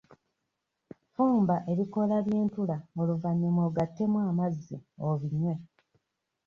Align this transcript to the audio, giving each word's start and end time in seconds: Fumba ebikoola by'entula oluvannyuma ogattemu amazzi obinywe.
Fumba 1.13 1.55
ebikoola 1.71 2.17
by'entula 2.25 2.77
oluvannyuma 3.01 3.61
ogattemu 3.69 4.17
amazzi 4.29 4.75
obinywe. 5.09 5.55